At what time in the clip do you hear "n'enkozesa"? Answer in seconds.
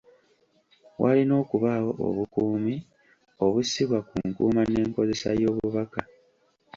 4.65-5.29